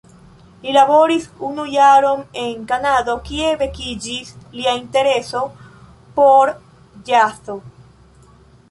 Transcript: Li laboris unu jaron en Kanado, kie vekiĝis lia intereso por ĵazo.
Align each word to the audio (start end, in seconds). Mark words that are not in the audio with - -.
Li 0.61 0.71
laboris 0.75 1.27
unu 1.49 1.65
jaron 1.73 2.23
en 2.45 2.65
Kanado, 2.71 3.15
kie 3.29 3.53
vekiĝis 3.61 4.35
lia 4.57 4.75
intereso 4.81 5.45
por 6.19 6.57
ĵazo. 7.13 7.63